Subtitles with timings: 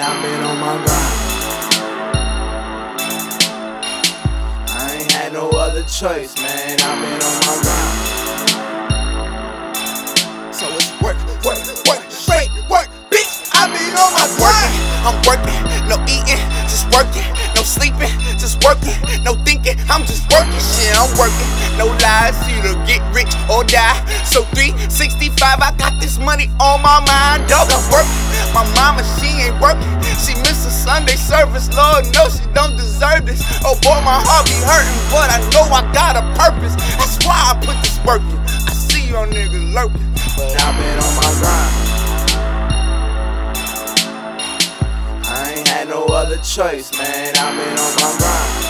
[0.00, 1.18] I've been on my grind.
[4.70, 6.78] I ain't had no other choice, man.
[6.78, 7.98] I've been on my grind.
[10.54, 11.58] So it's work, work,
[11.90, 13.50] work, straight work, bitch.
[13.58, 14.70] I've been on my grind.
[15.02, 17.26] I'm working, no eating, just working,
[17.58, 18.94] no sleeping, just working,
[19.26, 19.82] no thinking.
[19.90, 20.94] I'm just working, shit.
[20.94, 22.38] I'm working, no lies.
[22.46, 23.98] Either get rich or die.
[24.22, 27.66] So 365, I got this money on my mind, dog.
[27.74, 28.28] I'm working.
[28.54, 29.02] My mama
[29.60, 29.90] working.
[30.18, 33.42] She miss a Sunday service, Lord knows she don't deserve this.
[33.64, 36.74] Oh boy, my heart be hurting, but I know I got a purpose.
[36.98, 38.38] That's why I put this work in.
[38.66, 40.08] I see your niggas lurking.
[40.36, 41.88] But I've been on my grind.
[45.30, 47.34] I ain't had no other choice, man.
[47.36, 48.67] I've been on my grind.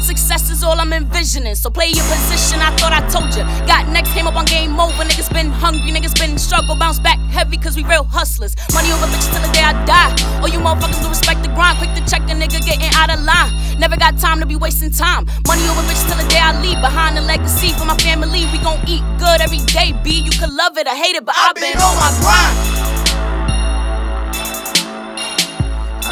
[0.00, 1.54] Success is all I'm envisioning.
[1.54, 3.44] So play your position, I thought I told you.
[3.66, 5.04] Got next, came up on game over.
[5.04, 6.76] Niggas been hungry, niggas been struggle.
[6.76, 8.54] Bounce back heavy, cause we real hustlers.
[8.72, 10.12] Money over bitches till the day I die.
[10.40, 11.78] All you motherfuckers don't respect the grind.
[11.78, 13.50] Quick to check a nigga getting out of line.
[13.78, 15.26] Never got time to be wasting time.
[15.46, 16.80] Money over bitches till the day I leave.
[16.80, 19.92] Behind the legacy for my family, we gon' eat good every day.
[20.04, 22.56] B, you could love it or hate it, but I've been on my grind.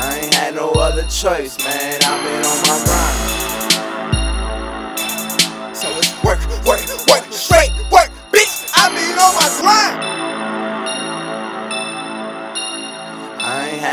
[0.01, 2.01] I ain't had no other choice, man.
[2.05, 2.98] I've been on my grind.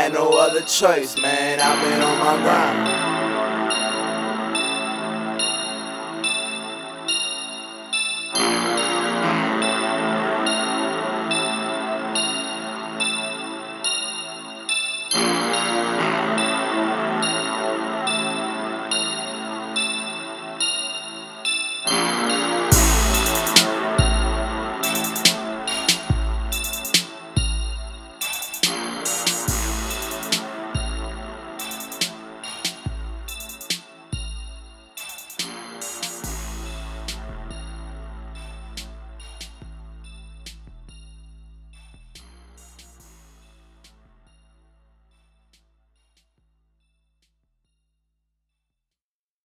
[0.06, 1.58] Had no other choice, man.
[1.58, 3.15] I've been on my grind.